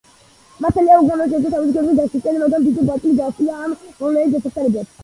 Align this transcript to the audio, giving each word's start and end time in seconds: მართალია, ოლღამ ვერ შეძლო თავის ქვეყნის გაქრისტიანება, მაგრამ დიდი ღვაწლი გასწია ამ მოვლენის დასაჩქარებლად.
მართალია, 0.63 0.95
ოლღამ 1.01 1.21
ვერ 1.23 1.29
შეძლო 1.33 1.51
თავის 1.57 1.75
ქვეყნის 1.75 1.99
გაქრისტიანება, 2.01 2.49
მაგრამ 2.49 2.67
დიდი 2.71 2.89
ღვაწლი 2.89 3.17
გასწია 3.23 3.63
ამ 3.69 3.79
მოვლენის 3.87 4.37
დასაჩქარებლად. 4.39 4.95